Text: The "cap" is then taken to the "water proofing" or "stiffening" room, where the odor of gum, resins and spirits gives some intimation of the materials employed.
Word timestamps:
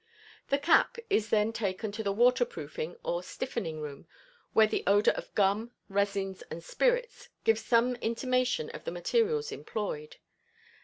The 0.47 0.57
"cap" 0.57 0.97
is 1.11 1.29
then 1.29 1.53
taken 1.53 1.91
to 1.91 2.01
the 2.01 2.11
"water 2.11 2.43
proofing" 2.43 2.95
or 3.03 3.21
"stiffening" 3.21 3.81
room, 3.81 4.07
where 4.51 4.65
the 4.65 4.83
odor 4.87 5.11
of 5.11 5.31
gum, 5.35 5.73
resins 5.89 6.41
and 6.49 6.63
spirits 6.63 7.29
gives 7.43 7.63
some 7.63 7.95
intimation 7.97 8.71
of 8.71 8.83
the 8.83 8.91
materials 8.91 9.51
employed. 9.51 10.15